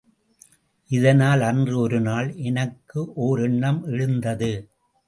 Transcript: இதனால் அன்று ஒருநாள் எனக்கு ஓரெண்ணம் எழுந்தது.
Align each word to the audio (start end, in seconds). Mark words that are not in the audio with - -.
இதனால் 0.89 1.41
அன்று 1.41 1.79
ஒருநாள் 1.79 2.33
எனக்கு 2.35 3.01
ஓரெண்ணம் 3.27 3.81
எழுந்தது. 3.85 4.53